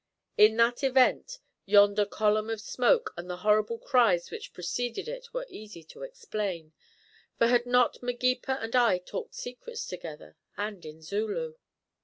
[0.35, 5.45] In that event yonder column of smoke and the horrible cries which preceded it were
[5.47, 6.73] easy to explain.
[7.37, 11.53] For had not Magepa and I talked secrets together, and in Zulu.